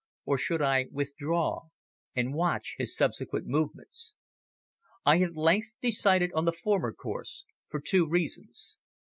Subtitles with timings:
[0.25, 1.65] or should I withdraw
[2.15, 4.15] and watch his subsequent movements?
[5.05, 8.79] I at length decided on the former course for two reasons.